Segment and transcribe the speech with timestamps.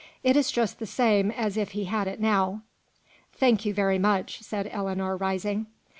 [0.23, 2.63] It is just the same as if he had it now."
[3.33, 5.67] "Thank you very much," said Ellinor rising.